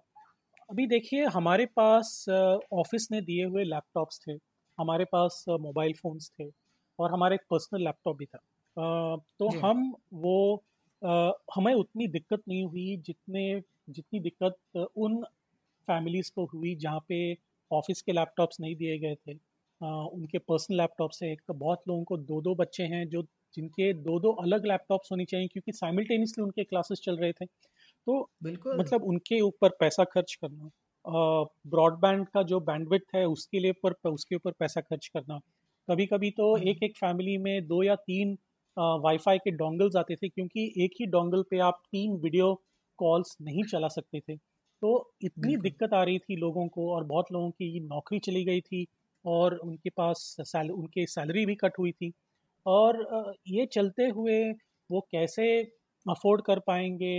अभी 0.69 0.85
देखिए 0.87 1.25
हमारे 1.25 1.65
पास 1.65 2.25
ऑफ़िस 2.73 3.07
ने 3.11 3.21
दिए 3.21 3.45
हुए 3.45 3.63
लैपटॉप्स 3.63 4.19
थे 4.27 4.33
हमारे 4.77 5.05
पास 5.05 5.43
मोबाइल 5.49 5.93
फ़ोन्स 5.93 6.31
थे 6.31 6.49
और 6.99 7.11
हमारे 7.11 7.35
एक 7.35 7.41
पर्सनल 7.51 7.83
लैपटॉप 7.83 8.17
भी 8.17 8.25
था। 8.25 8.39
तो 9.39 9.49
हम 9.59 9.93
वो 10.13 10.63
हमें 11.01 11.73
उतनी 11.73 12.07
दिक्कत 12.07 12.41
नहीं 12.47 12.63
हुई 12.63 12.95
जितने 13.05 13.43
जितनी 13.89 14.19
दिक्कत 14.19 14.57
उन 14.97 15.21
फैमिलीज़ 15.87 16.31
को 16.35 16.45
हुई 16.45 16.75
जहाँ 16.75 16.99
पे 17.09 17.19
ऑफ़िस 17.71 18.01
के 18.01 18.11
लैपटॉप्स 18.11 18.59
नहीं 18.61 18.75
दिए 18.75 18.97
गए 18.99 19.15
थे। 19.17 19.33
उनके 19.81 20.37
पर्सनल 20.39 20.77
लैपटॉप 20.77 21.11
से 21.11 21.31
एक 21.31 21.41
बहुत 21.51 21.81
लोगों 21.87 22.03
को 22.03 22.17
दो 22.19 22.41
दो 22.41 22.55
बच्चे 22.55 22.83
हैं 22.85 23.07
जो 23.09 23.21
जिनके 23.55 23.91
दो 23.95 24.19
दो 24.19 24.31
अलग 24.43 24.65
लैपटॉप्स 24.65 25.11
होने 25.11 25.25
चाहिए 25.25 25.47
क्योंकि 25.47 25.71
साइमल्टेनियसली 25.71 26.43
उनके 26.43 26.63
क्लासेस 26.63 27.01
चल 27.03 27.17
रहे 27.17 27.31
थे। 27.33 27.45
तो 27.45 28.29
बिल्कुल। 28.43 28.77
मतलब 28.79 29.03
उनके 29.03 29.39
ऊपर 29.41 29.69
पैसा 29.79 30.03
खर्च 30.05 30.33
करना 30.35 30.69
ब्रॉडबैंड 31.67 32.25
का 32.27 32.43
जो 32.43 32.59
बैंडविथ 32.61 33.15
है 33.15 33.25
उसके 33.27 33.59
लिए 33.59 33.71
पर 33.85 33.93
उसके 34.09 34.35
ऊपर 34.35 34.51
पैसा 34.51 34.81
खर्च 34.81 35.07
करना। 35.07 35.39
कभी 35.87 36.05
कभी 36.05 36.31
तो। 36.31 36.55
एक 36.59 36.83
एक 36.83 36.97
फैमिली 36.97 37.37
में 37.37 37.67
दो 37.67 37.81
या 37.83 37.95
तीन 37.97 38.37
वाईफाई 38.77 39.37
के 39.37 39.51
डोंगल्स 39.53 39.95
आते 39.95 40.15
थे 40.15 40.29
क्योंकि 40.29 40.65
एक 40.83 40.91
ही 40.99 41.05
डोंगल 41.07 41.43
पे 41.51 41.59
आप 41.61 41.81
तीन 41.91 42.15
वीडियो 42.23 42.53
कॉल्स 42.99 43.35
नहीं 43.41 43.63
चला 43.65 43.87
सकते 43.89 44.19
थे। 44.19 44.35
तो 44.35 44.89
इतनी 45.23 45.55
दिक्कत 45.57 45.93
आ 45.93 46.03
रही 46.03 46.19
थी 46.19 46.35
लोगों 46.37 46.67
को 46.67 46.91
और 46.95 47.03
बहुत 47.05 47.31
लोगों 47.33 47.49
की 47.51 47.79
नौकरी 47.81 48.19
चली 48.21 48.43
गई 48.45 48.61
थी 48.61 48.85
और 49.25 49.55
उनके 49.57 49.89
पास 49.91 50.35
सैल 50.41 50.71
उनके 50.71 51.05
सैलरी 51.07 51.45
भी 51.45 51.55
कट 51.55 51.79
हुई 51.79 51.91
थी। 51.91 52.11
और 52.65 53.33
ये 53.47 53.65
चलते 53.73 54.07
हुए 54.09 54.43
वो 54.89 54.99
कैसे 55.11 55.47
अफोर्ड 56.05 56.41
कर 56.45 56.59
पाएँगे? 56.67 57.15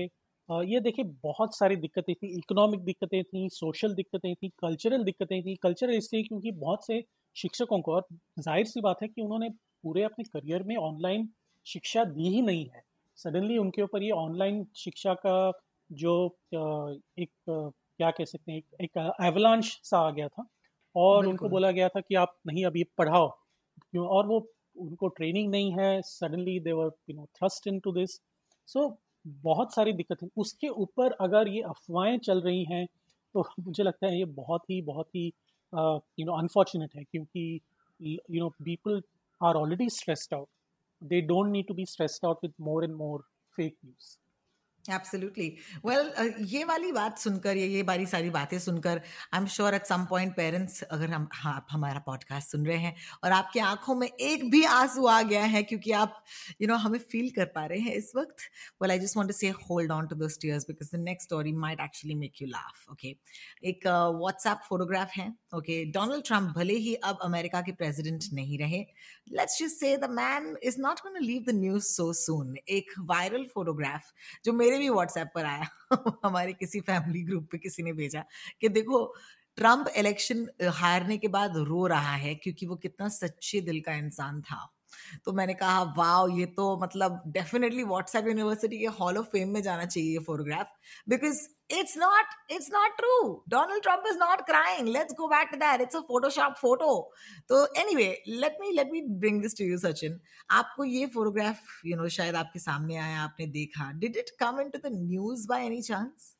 ये 0.49 0.81
देखिए 0.81 1.05
बहुत 1.25 1.57
सारी 1.57 1.77
दिक्कतें 1.77 2.15
थी 2.15 2.29
इकोनॉमिक 2.39 2.81
दिक्कतें 2.85 3.23
थी 3.25 3.49
सोशल 3.53 3.95
दिक्कतें 3.95 4.35
थी 4.35 4.49
कल्चरल 4.61 5.05
दिक्कतें 5.05 5.41
थी। 5.43 5.55
कल्चरल 5.63 5.95
इसलिए 5.97 6.23
क्योंकि 6.23 6.51
बहुत 6.55 6.87
से 6.87 7.03
शिक्षकों 7.37 7.81
को 7.83 7.95
और 7.95 8.07
ज़ाहिर 8.39 8.67
सी 8.67 8.81
बात 8.81 9.03
है 9.03 9.09
कि 9.09 9.23
उन्होंने 9.23 9.49
पूरे 9.83 10.03
अपने 10.03 10.25
करियर 10.27 10.63
में 10.63 10.77
ऑनलाइन 10.79 11.29
शिक्षा 11.69 12.05
दी 12.07 12.29
ही 12.29 12.43
नहीं 12.43 12.67
है। 12.67 12.83
सडनली 13.19 13.59
उनके 13.59 13.83
ऊपर 13.83 14.03
ये 14.03 14.11
ऑनलाइन 14.11 14.67
शिक्षा 14.77 15.15
का 15.27 15.53
जो 15.91 16.15
एक 16.55 17.31
क्या 17.49 18.11
कह 18.11 18.25
सकते 18.25 18.53
हैं 18.53 18.63
एक, 18.83 19.15
एवलांश 19.23 19.79
सा 19.85 19.99
आ 19.99 20.11
गया 20.11 20.29
था 20.29 20.47
और 20.95 21.27
उनको 21.27 21.49
बोला 21.49 21.71
गया 21.71 21.89
था 21.89 22.01
कि 22.01 22.15
आप 22.15 22.37
नहीं 22.47 22.65
अभी 22.67 22.85
पढ़ाओ 22.99 23.29
क्यों? 23.29 24.07
और 24.07 24.27
वो 24.27 24.39
उनको 24.77 25.09
ट्रेनिंग 25.09 25.51
नहीं 25.51 25.73
है। 25.73 26.01
Suddenly 26.03 26.59
they 26.61 26.73
were 26.73 26.91
you 27.11 27.17
know 27.17 27.27
thrust 27.37 27.67
into 27.81 27.93
this 27.93 28.21
so 28.69 28.89
बहुत 29.27 29.75
सारी 29.75 29.93
दिक्कत। 29.93 30.23
है 30.23 30.29
उसके 30.37 30.69
ऊपर 30.85 31.13
अगर 31.21 31.49
ये 31.49 31.63
अफवाहें 31.63 32.19
चल 32.19 32.41
रही 32.41 32.65
हैं 32.65 32.87
तो 33.35 33.45
मुझे 33.61 33.83
लगता 33.83 34.07
है 34.07 34.19
ये 34.19 34.25
बहुत 34.25 34.71
ही 34.71 34.81
बहुत 34.83 35.09
ही 35.17 35.27
यू 35.75 36.27
नो 36.27 36.39
अनफॉर्चुनेट 36.39 36.95
है 36.97 37.05
क्योंकि 37.05 37.61
you 38.01 38.41
know 38.41 38.49
people 38.63 39.03
are 39.41 39.55
already 39.55 39.89
stressed 39.91 40.35
out 40.35 40.49
they 41.01 41.21
don't 41.21 41.51
need 41.51 41.67
to 41.69 41.75
be 41.75 41.85
stressed 41.87 42.25
out 42.25 42.43
with 42.43 42.53
more 42.59 42.83
and 42.85 42.95
more 42.95 43.25
fake 43.57 43.77
news. 43.85 44.19
Absolutely 44.85 45.49
well 45.87 46.45
ये 46.49 46.63
वाली 46.65 46.93
बात 46.93 47.19
सुनकर 47.19 47.57
ये 47.57 47.67
ये 47.67 47.83
बारी 47.83 48.07
सारी 48.07 48.31
बातें 48.31 48.59
सुनकर 48.59 49.01
I 49.35 49.41
am 49.41 49.47
sure 49.47 49.75
at 49.75 49.87
some 49.87 50.05
point 50.11 50.35
parents 50.37 50.83
अगर 50.83 51.11
हम 51.11 51.29
हाँ, 51.33 51.55
आप 51.55 51.67
हमारा 51.71 51.99
पॉडकास्ट 52.07 52.51
सुन 52.51 52.67
रहे 52.67 52.77
हैं 52.79 52.95
और 53.25 53.33
आपकी 53.33 53.61
आँखों 53.61 53.95
में 53.95 54.07
एक 54.09 54.51
भी 54.51 54.63
आँसू 54.67 55.07
आ 55.07 55.21
गया 55.23 55.43
है 55.47 55.63
क्योंकि 55.63 55.93
आप 55.95 56.25
यू 56.51 56.57
you 56.59 56.69
नो 56.69 56.75
know, 56.75 56.85
हमें 56.85 56.99
फील 57.11 57.31
कर 57.31 57.45
पा 57.55 57.65
रहे 57.67 57.79
हैं 57.81 57.95
इस 57.95 58.13
वक्त 58.17 58.49
well 58.83 58.91
I 58.91 58.99
just 58.99 59.17
want 59.17 59.29
to 59.31 59.37
say 59.37 59.49
hold 59.61 59.93
on 59.93 60.07
to 60.07 60.17
those 60.17 60.39
tears 60.43 60.67
because 60.69 60.97
the 60.97 61.01
next 61.01 61.29
story 61.29 61.53
might 61.59 61.81
actually 61.81 62.15
make 62.15 62.43
you 62.43 62.49
laugh 62.49 62.91
okay 62.93 63.15
एक 63.65 63.87
व्हाट्सएप 63.87 64.63
फोटोग्राफ 64.69 65.17
है 65.17 65.29
ओके 65.55 65.85
डोनाल्ड 65.93 66.25
ट्रंप 66.25 66.55
भले 66.57 66.75
ही 66.79 66.95
अब 67.05 67.19
अमेरिका 67.23 67.61
के 67.61 67.73
प्रेसिडेंट 67.75 68.25
नहीं 68.33 68.59
रहे 68.59 68.85
let's 69.33 69.59
just 69.59 69.77
say 69.77 69.97
the 69.97 70.11
man 70.13 70.57
is 70.63 70.81
not 70.81 71.01
gonna 71.01 71.21
leave 71.21 71.43
the 71.43 71.55
news 71.55 71.85
so 71.87 72.13
soon 72.15 72.57
एक 72.71 72.93
viral 73.09 73.47
photograph 73.55 74.13
जो 74.45 74.53
मेरे 74.53 74.68
भी 74.77 74.89
व्हाट्सएप 74.89 75.29
पर 75.35 75.45
आया, 75.45 75.67
हमारे 76.25 76.53
किसी 76.53 76.81
फैमिली 76.81 77.23
ग्रुप 77.23 77.49
पे 77.53 77.59
किसी 77.59 77.83
ने 77.83 77.93
भेजा 77.93 78.25
कि 78.61 78.69
देखो 78.69 79.15
ट्रंप 79.57 79.89
इलेक्शन 79.97 80.47
हारने 80.63 81.17
के 81.19 81.29
बाद 81.29 81.57
रो 81.57 81.87
रहा 81.87 82.15
है 82.15 82.35
क्योंकि 82.35 82.67
वो 82.67 82.77
कितना 82.77 83.09
सच्चे 83.09 83.61
दिल 83.61 83.81
का 83.81 83.93
इंसान 83.95 84.41
था। 84.43 84.75
तो 85.25 85.33
मैंने 85.33 85.55
कहा, 85.55 85.83
वाओ, 85.99 86.29
ये 86.39 86.47
तो 86.57 86.77
मतलब 86.83 87.23
डेफिनेटली 87.35 87.85
व्हाट्सएप 87.85 88.27
यूनिवर्सिटी 88.29 88.79
के 88.79 88.87
हॉल 88.99 89.19
ऑफ़ 89.19 89.27
फेम 89.33 89.49
में 89.51 89.63
जाना 89.63 89.85
चाहिए 89.85 90.13
ये 90.13 90.19
photograph 90.27 90.73
because 91.09 91.47
it's 91.79 91.97
not 91.99 92.53
it's 92.53 92.69
not 92.73 92.97
true 92.97 93.17
Donald 93.49 93.83
Trump 93.83 94.05
is 94.09 94.19
not 94.19 94.41
crying 94.47 94.89
let's 94.89 95.15
go 95.15 95.29
back 95.29 95.49
to 95.51 95.57
that 95.59 95.81
it's 95.81 95.97
a 95.97 96.01
Photoshop 96.09 96.55
photo 96.61 96.95
तो 97.49 97.65
any 97.81 97.95
let 98.41 98.57
me 98.61 98.71
let 98.73 98.93
me 98.93 99.03
bring 99.21 99.43
this 99.43 99.59
to 99.59 99.65
you 99.65 99.79
Sachin 99.79 100.19
आपको 100.51 100.85
ये 100.85 101.07
photograph 101.15 101.85
you 101.87 101.97
know 101.97 102.09
शायद 102.09 102.37
आपके 102.37 102.59
सामने 102.59 102.97
आया, 102.97 103.21
आपने 103.21 103.47
देखा. 103.47 103.91
Did 103.95 104.17
it 104.17 104.31
come 104.41 104.61
into 104.71 104.89
the 104.89 104.93
news 104.95 105.47
by 105.49 105.67
any 105.67 105.83
chance 105.83 106.35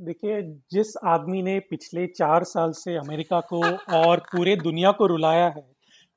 देखिए, 0.00 0.40
जिस 0.72 0.92
आदमी 1.08 1.42
ने 1.42 1.58
पिछले 1.70 2.06
चार 2.06 2.44
साल 2.44 2.72
से 2.76 2.96
अमेरिका 2.96 3.40
को 3.52 3.60
और 3.98 4.20
पूरे 4.32 4.56
दुनिया 4.56 4.90
को 4.98 5.06
रुलाया 5.06 5.46
है 5.48 5.64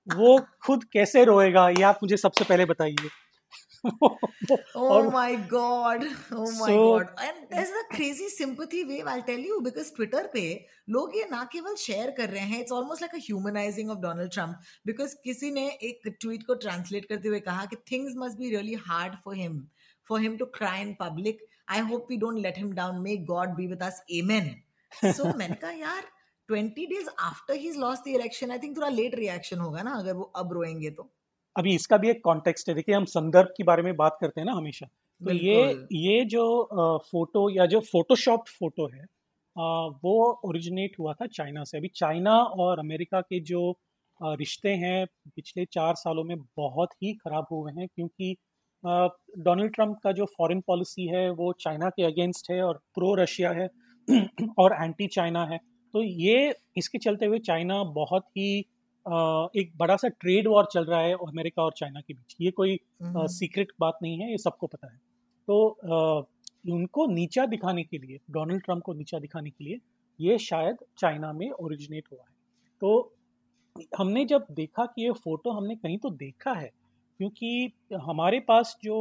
वो 0.08 0.40
खुद 0.64 0.84
कैसे 0.94 1.24
रोएगा 1.24 1.70
ये 1.70 1.84
आप 1.84 2.00
मुझे 2.04 2.18
सबसे 2.18 2.46
पहले 2.46 2.66
बताइए। 2.66 3.10
Oh 4.76 5.12
my 5.12 5.36
god 5.50 6.04
oh 6.32 6.46
my 6.60 6.68
so, 6.68 6.78
god. 6.78 7.10
And 7.26 7.36
there's 7.52 7.70
a 7.70 7.84
crazy 7.92 8.30
sympathy 8.30 8.84
wave 8.84 9.08
i'll 9.08 9.22
tell 9.22 9.44
you 9.50 9.60
because 9.68 9.92
twitter 9.98 10.24
पे 10.34 10.44
लोग 10.90 11.16
ये 11.18 11.26
ना 11.32 11.44
केवल 11.52 11.76
शेयर 11.76 12.12
कर 12.18 12.30
रहे 12.30 12.44
हैं 12.44 12.60
it's 12.62 12.72
almost 12.72 13.02
like 13.02 13.16
a 13.16 13.24
humanising 13.26 13.90
of 13.92 14.00
Donald 14.00 14.32
Trump 14.32 14.62
because 14.88 15.16
किसी 15.24 15.52
ने 15.52 15.68
एक 15.84 16.08
ट्वीट 16.22 16.44
को 16.48 16.56
ट्रांसलेट 16.66 17.06
करते 17.06 17.28
हुए 17.28 17.40
कहा 17.40 17.66
कि 17.66 17.76
things 17.92 18.14
must 18.18 18.38
be 18.38 18.50
really 18.50 18.74
hard 18.88 19.16
for 19.26 19.36
him 19.36 19.60
for 20.10 20.22
him 20.22 20.38
to 20.38 20.46
cry 20.58 20.82
in 20.82 20.96
public 21.00 21.46
I 21.70 21.80
hope 21.92 22.08
we 22.10 22.18
don't 22.18 22.40
let 22.40 22.58
him 22.58 22.74
down 22.74 23.02
may 23.02 23.18
God 23.32 23.56
be 23.56 23.68
with 23.68 23.84
us 23.84 24.04
amen 24.14 24.54
so 25.14 25.38
मैंने 25.38 25.56
कहा 25.56 25.72
यार 25.72 26.12
twenty 26.50 26.86
days 26.86 27.10
after 27.20 27.56
he 27.56 27.72
lost 27.80 28.04
the 28.04 28.08
election 28.08 28.52
I 28.52 28.60
think 28.60 28.76
थोड़ा 28.78 28.90
late 28.90 29.16
reaction 29.16 29.60
होगा 29.60 29.82
ना 29.84 29.92
अगर 29.92 30.14
वो 30.14 30.32
अब 30.36 30.54
रोएँगे 30.54 30.90
तो। 30.90 31.10
अभी 31.56 31.74
इसका 31.76 31.98
भी 31.98 32.10
एक 32.10 32.24
कॉन्टेक्स्ट 32.24 32.70
है। 32.70 32.76
देखिए 32.76 32.96
हम 32.96 33.06
संदर्भ 33.06 33.54
के 33.58 33.64
बारे 33.64 33.84
में 33.84 33.96
बात 33.96 34.18
करते 34.22 34.42
हैं 34.42 34.46
ना 34.46 34.54
हमेशा। 34.54 34.86
तो 35.22 35.32
ये 35.32 35.88
ये 35.94 36.24
जो 36.26 36.44
फ़ोटो 37.12 37.50
या 37.50 37.66
जो 37.66 37.80
फोटोशॉप 37.82 38.48
फ़ोटो 38.50 38.88
है 38.94 39.06
वो 40.04 40.16
ओरिजिनेट 40.46 40.96
हुआ 41.00 41.14
था 41.14 41.26
चाइना 41.28 41.64
से। 41.64 41.78
अभी 41.78 41.88
चाइना 41.96 42.34
और 42.64 42.80
अमेरिका 42.80 43.22
के 43.22 43.40
जो 43.40 43.62
रिश्ते 44.20 44.70
हैं 44.76 45.06
पिछले 45.36 45.66
चार 45.66 45.96
सालों 45.96 46.24
में 46.24 46.38
बहुत 46.58 46.94
ही 47.04 47.14
खराब 47.14 47.46
हुए 47.52 47.72
हैं 47.72 47.88
क्योंकि 47.88 48.36
डोनाल्ड 48.84 49.74
ट्रंप 49.74 49.98
का 50.04 50.12
जो 50.12 50.26
फॉरेन 50.38 50.62
पॉलिसी 50.68 51.08
है 51.08 51.30
वो 51.32 51.52
चाइना 51.60 51.90
के 51.90 52.04
अगेंस्ट 52.04 52.52
है 52.52 52.62
और 52.64 52.80
प्रो 52.96 53.14
रशिया 53.16 53.52
है 53.52 53.68
और 54.60 54.76
एंटी 54.84 55.08
चाइना 55.08 55.46
है। 55.46 55.60
तो 55.96 56.02
ये 56.04 56.54
इसके 56.78 56.98
चलते 56.98 57.26
हुए 57.26 57.38
चाइना 57.40 57.84
बहुत 57.96 58.26
ही 58.38 58.58
एक 59.60 59.72
बड़ा 59.78 59.96
सा 59.96 60.08
ट्रेड 60.22 60.48
वॉर 60.48 60.68
चल 60.72 60.86
रहा 60.86 61.00
है 61.00 61.14
अमेरिका 61.16 61.64
और 61.64 61.74
चाइना 61.78 62.02
के 62.02 62.14
बीच। 62.14 62.36
ये 62.42 62.52
कोई 62.52 62.78
सीक्रेट 63.32 63.72
बात 63.80 64.00
नहीं 64.02 64.18
है 64.20 64.30
ये 64.32 64.38
सबको 64.38 64.68
पता 64.68 64.88
है। 64.88 64.98
तो 65.48 65.58
उनको 66.74 67.06
नीचा 67.08 67.46
दिखाने 67.46 67.84
के 67.84 67.98
लिए 67.98 68.20
डोनाल्ड 68.32 68.64
ट्रंप 68.64 68.84
को 68.84 68.94
नीचा 68.94 69.20
दिखाने 69.20 69.50
के 69.50 69.64
लिए 69.64 69.80
ये 70.20 70.38
शायद 70.40 70.78
चाइना 70.98 71.32
में 71.34 71.50
ओरिजिनेट 71.50 72.08
हुआ 72.12 72.22
है। 72.22 72.34
तो 72.82 73.14
हमने 73.98 74.26
जब 74.26 74.46
देखा 74.52 74.86
कि 74.86 75.04
ये 75.04 75.12
फ़ोटो 75.14 75.52
हमने 75.52 75.76
कहीं 75.76 75.98
तो 75.98 76.10
देखा 76.18 76.54
है 76.54 76.72
क्योंकि 77.20 77.72
हमारे 78.02 78.40
पास 78.48 78.76
जो 78.84 78.98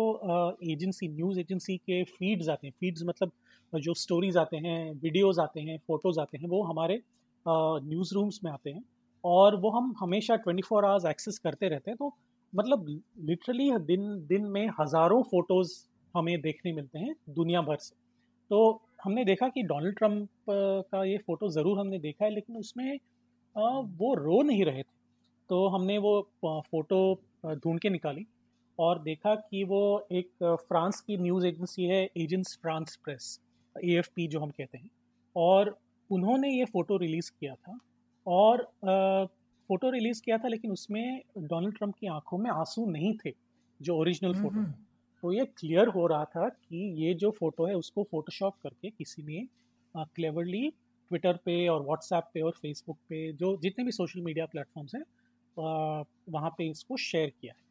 एजेंसी 0.73 1.09
न्यूज़ 1.09 1.41
एजेंसी 1.41 1.77
के 1.77 2.03
फीड्स 2.05 2.49
आते 2.49 2.67
हैं 2.67 2.75
फीड्स 2.81 3.03
मतलब 3.05 3.33
जो 3.77 3.95
स्टोरीज 3.97 4.37
आते 4.37 4.57
हैं 4.59 4.93
वीडियोस 4.95 5.39
आते 5.39 5.61
हैं 5.61 5.79
फ़ोटोज़ 5.79 6.21
आते 6.21 6.39
हैं, 6.39 6.49
वो 6.49 6.63
हमारे 6.65 7.01
न्यूज़ 7.47 8.15
रूम्स 8.15 8.41
में 8.45 8.51
आते 8.53 8.71
हैं 8.71 8.85
और 9.25 9.57
वो 9.61 9.71
हम 9.71 9.95
हमेशा 10.01 10.37
ट्वेंटी 10.37 10.63
फोर 10.63 10.85
आवर्स 10.85 11.05
एक्सेस 11.07 11.39
करते 11.39 11.69
रहते 11.69 11.91
हैं। 11.91 11.97
तो 11.99 12.15
मतलब 12.53 12.87
लिटरली 13.21 13.71
दिन 13.87 14.27
दिन 14.27 14.45
में 14.49 14.67
हज़ारों 14.81 15.23
फ़ोटोज़ 15.25 15.73
हमें 16.15 16.41
देखने 16.41 16.73
मिलते 16.73 16.99
हैं 16.99 17.15
दुनिया 17.31 17.63
भर 17.63 17.77
से। 17.79 17.95
तो 18.51 18.81
हमने 19.05 19.25
देखा 19.25 19.49
कि 19.49 19.63
डोनाल्ड 19.65 19.97
ट्रंप 19.97 20.29
का 20.51 21.05
ये 21.05 21.17
फ़ोटो 21.19 21.49
ज़रूर 21.51 21.79
हमने 21.79 21.99
देखा 22.01 22.25
है, 22.25 22.31
लेकिन 22.31 22.57
उसमें 22.57 22.99
वो 23.57 24.15
रो 24.17 24.43
नहीं 24.43 24.65
रहे 24.65 24.83
थे। 24.83 24.93
तो 25.51 25.67
हमने 25.69 25.97
वो 25.99 26.21
फ़ोटो 26.45 27.01
ढूंढ 27.47 27.81
के 27.81 27.91
निकाली 27.91 28.27
और 28.79 28.99
देखा 29.03 29.35
कि 29.35 29.63
वो 29.65 30.07
एक 30.13 30.29
फ्रांस 30.69 31.01
की 31.01 31.17
न्यूज़ 31.19 31.47
एजेंसी 31.47 31.85
है 31.87 32.03
Agence 32.17 32.59
France 32.63 32.97
Presse 33.05 33.39
A 33.77 33.97
F 33.99 34.09
P 34.17 34.27
जो 34.27 34.41
हम 34.41 34.51
कहते 34.51 34.79
हैं। 34.79 34.91
और 35.37 35.77
उन्होंने 36.11 36.51
ये 36.51 36.65
फ़ोटो 36.65 36.97
रिलीज़ 36.97 37.31
किया 37.41 37.55
था। 37.55 37.79
और 38.27 38.63
फ़ोटो 39.71 39.91
रिलीज़ 39.91 40.21
किया 40.23 40.39
था 40.39 40.49
लेकिन 40.49 40.71
उसमें 40.71 41.21
डोनाल्ड 41.39 41.77
ट्रंप 41.77 41.95
की 41.95 42.07
आँखों 42.07 42.39
में 42.39 42.51
आँसू 42.51 42.87
नहीं 42.91 43.13
थे 43.25 43.33
जो 43.81 43.97
ओरिजिनल 43.97 44.35
फ़ोटो 44.35 44.59
हम्म। 44.59 44.73
तो 45.23 45.33
ये 45.33 45.45
क्लियर 45.59 45.89
हो 45.89 46.07
रहा 46.07 46.25
था 46.25 46.49
कि 46.49 46.79
ये 47.05 47.15
जो 47.15 47.31
फ़ोटो 47.31 47.67
है 47.67 47.75
उसको 47.75 48.03
फोटोशॉप 48.11 48.55
करके 48.63 48.91
किसी 48.91 49.23
ने 49.23 49.47
क्लेवरली 49.95 50.69
ट्विटर 51.11 51.37
पे 51.45 51.67
और 51.69 51.83
व्हाट्सएप 51.83 52.25
पे 52.35 52.41
और 52.41 52.53
फेसबुक 52.53 52.97
पे 53.09 53.33
जो 53.33 53.57
जितने 53.63 53.85
भी 53.85 53.93
सोशल 53.93 54.21
मीडिया 54.21 54.47
प्लेटफॉर्म्स 54.47 54.95
हैं 54.95 55.03
वहाँ 56.33 56.51
पे 56.59 56.69
इसको 56.71 56.97
शेयर 56.97 57.33
किया 57.41 57.53
है। 57.53 57.63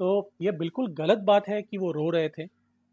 तो 0.00 0.30
ये 0.42 0.52
बिल्कुल 0.54 0.92
गलत 0.94 1.18
बात 1.24 1.48
है 1.48 1.60
कि 1.62 1.78
वो 1.78 1.90
रो 1.92 2.08
रहे 2.10 2.28
थे। 2.28 2.46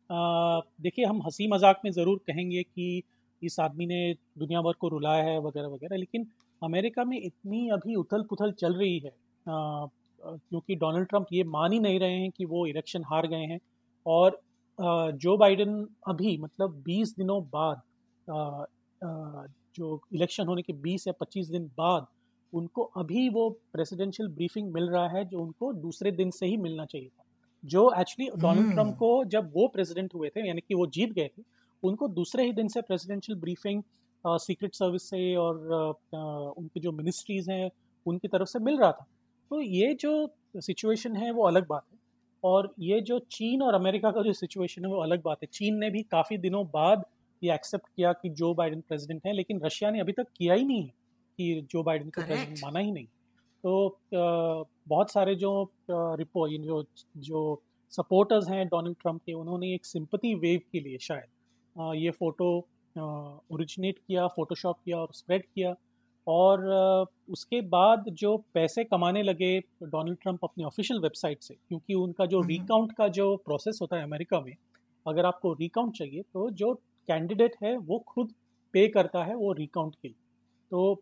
देखिए, 0.10 1.06
हम 1.06 1.22
हँसी 1.22 1.48
मज़ाक 1.48 1.82
में 1.86 1.92
ज़रूर 1.92 2.20
कहेंगे 2.28 2.64
कि 2.64 3.02
इस 3.42 3.60
आदमी 3.60 3.86
ने 3.86 4.14
दुनिया 4.40 4.62
भर 4.62 4.74
को 4.80 4.88
रुलाया 4.90 5.24
है, 5.24 5.40
वगैरह 5.40 5.68
वगैरह, 5.68 5.98
लेकिन 5.98 6.26
अमेरिका 6.62 7.04
में 7.06 7.20
इतनी 7.20 7.68
अभी 7.70 7.96
उथल 7.96 8.24
पुथल 8.30 8.52
चल 8.52 8.74
रही 8.74 8.98
है 9.00 9.12
क्योंकि 9.46 10.76
डोनाल्ड 10.76 11.08
ट्रंप 11.08 11.28
ये 11.34 11.44
मान 11.46 11.74
ही 11.74 11.80
नहीं 11.80 12.00
रहे 12.00 12.20
हैं 12.22 12.30
कि 12.32 12.46
वो 12.46 12.66
इलेक्शन 12.68 13.04
हार 13.04 13.28
गए 13.28 13.46
हैं 13.46 13.60
और 14.06 14.40
जो 15.18 15.36
बाइडेन 15.38 15.88
अभी 16.08 16.38
मतलब 16.38 16.82
20 16.84 17.14
दिनों 17.18 17.42
बाद 17.54 17.82
जो 19.78 20.00
इलेक्शन 20.14 20.48
होने 20.48 20.62
के 20.62 20.74
20 20.84 21.08
या 21.08 21.14
25 21.22 21.50
दिन 21.50 21.66
बाद 21.78 22.08
उनको 22.54 22.84
अभी 22.98 23.28
वो 23.30 23.50
प्रेसिडेंशियल 23.74 24.30
ब्रीफिंग 24.30 24.72
मिल 24.74 24.90
रहा 24.90 25.08
है 25.10 25.24
जो 25.26 25.40
उनको 25.42 25.72
दूसरे 25.76 26.12
दिन 26.12 26.32
से 26.32 26.46
ही 26.46 26.58
मिलना 26.58 26.86
चाहिए 26.86 27.08
था। 27.08 27.24
जो 27.64 27.92
एक्चुअली 28.00 28.30
डोनाल्ड 28.42 28.70
ट्रंप 28.70 28.96
को 28.96 29.24
जब 29.26 29.52
वो 29.54 29.68
प्रेसिडेंट 29.68 30.14
हुए 30.16 30.30
थे 30.30 30.48
यानी 30.48 30.62
कि 30.62 30.76
वो 30.76 30.88
जीत 30.88 31.14
गए 31.14 31.30
थे 31.38 31.44
उनको 31.84 32.08
दूसरे 32.08 32.46
ही 32.46 32.54
दिन 32.54 32.68
से 32.68 32.82
प्रेसिडेंशियल 32.82 33.40
ब्रीफिंग 33.40 33.84
सीक्रेट 34.26 34.76
सर्विस 34.76 35.10
से 35.10 35.36
और 35.36 35.58
उनकी 36.58 36.80
जो 36.80 36.92
मिनिस्ट्रीज़ 36.92 37.52
हैं 37.52 37.70
उनकी 38.06 38.28
तरफ़ 38.28 38.48
से 38.50 38.60
मिल 38.60 38.78
रहा 38.78 38.92
था। 38.92 39.06
तो 39.52 39.62
ये 39.62 39.94
जो 39.94 40.36
सिचुएशन 40.58 41.16
है 41.16 41.32
वो 41.32 41.44
अलग 41.44 41.68
बात 41.68 41.84
है। 41.94 41.98
और 42.44 42.74
ये 42.80 43.00
जो 43.02 43.20
चीन 43.32 43.62
और 43.62 43.74
अमेरिका 43.74 44.12
का 44.12 44.22
जो 44.22 44.34
सिचुएशन 44.34 44.86
है 44.86 44.92
वो 44.92 45.02
अलग 45.02 45.22
बात 45.24 45.38
है। 45.44 45.48
चीन 45.54 45.78
ने 45.78 45.90
भी 45.90 46.04
काफ़ी 46.04 46.38
दिनों 46.38 46.66
बाद 46.66 47.04
ये 47.42 47.54
एक्सेप्ट 47.54 47.86
किया 47.88 48.14
कि 48.14 48.30
जो 48.30 48.54
बाइडेन 48.54 48.82
प्रेसिडेंट 48.82 49.26
है 49.26 49.34
लेकिन 49.34 49.62
रशिया 49.64 49.92
ने 49.92 50.00
अभी 50.00 50.12
तक 50.12 50.28
किया 50.38 50.54
ही 50.54 50.66
नहीं 50.66 50.82
है 50.84 50.94
कि 51.40 51.68
जो 51.72 51.84
बाइडेन 51.84 52.10
को 52.10 52.22
प्रेसिडेंट 52.22 52.60
माना 52.60 52.80
ही 52.80 52.92
नहीं। 52.92 53.08
तो 53.68 53.98
बहुत 54.88 55.12
सारे 55.12 55.36
जो 55.36 55.72
रिपो 55.92 56.48
जो 56.50 56.86
जो 57.18 57.62
सपोर्टर्स 57.90 58.50
हैं 58.50 58.68
डोनाल्ड 58.68 58.98
ट्रंप 59.02 59.22
के 59.26 59.34
उन्होंने 59.34 59.74
एक 59.74 59.86
सिंपति 59.86 60.36
वेव 60.36 60.62
के 60.72 60.80
लिए 60.80 60.98
शायद 60.98 61.96
ये 61.96 62.10
फ़ोटो 62.10 62.68
ओरिजिनेट 63.52 63.98
किया 63.98 64.28
फ़ोटोशॉप 64.28 64.78
किया 64.86 64.98
और 64.98 65.08
स्प्रेड 65.14 65.44
किया 65.56 65.76
और 66.28 66.66
उसके 67.30 67.62
बाद 67.62 68.06
जो 68.10 68.38
पैसे 68.54 68.84
कमाने 68.84 69.24
लगे 69.24 69.60
डोनाल्ड 69.60 70.18
ट्रंप 70.22 70.40
अपनी 70.44 70.64
ऑफिशियल 70.64 71.00
वेबसाइट 71.00 71.42
से 71.42 71.54
क्योंकि 71.54 71.94
उनका 71.94 72.26
जो 72.26 72.42
रिकाउंट 72.42 72.92
का 72.92 73.08
जो 73.08 73.36
प्रोसेस 73.36 73.80
होता 73.82 73.98
है 73.98 74.04
अमेरिका 74.04 74.42
में 74.42 74.56
अगर 75.08 75.26
आपको 75.26 75.54
रिकाउंट 75.54 75.98
चाहिए 75.98 76.22
तो 76.22 76.50
जो 76.50 76.74
कैंडिडेट 77.08 77.56
है 77.64 77.78
वो 77.78 78.00
खुद 78.00 78.34
पे 78.74 78.88
करता 78.88 79.24
है 79.24 79.36
वो 79.36 79.54
रिकाउंट 79.54 79.96
के 79.96 80.08
लिए। 80.08 80.18
तो 80.72 81.02